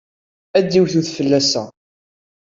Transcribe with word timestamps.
Ad 0.57 0.65
d-iwet 0.69 0.93
udfel 0.99 1.31
ass-a. 1.39 1.63